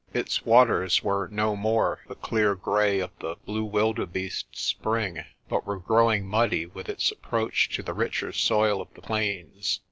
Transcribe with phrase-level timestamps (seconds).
[0.15, 5.67] Its waters were no more the clear grey of the "Blue Wilde beeste's Spring," but
[5.67, 9.79] were growing muddy with its approach to the richer soil of the plains.